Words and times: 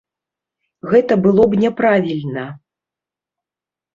Гэта 0.93 1.17
было 1.25 1.43
б 1.51 1.59
няправільна. 1.65 2.45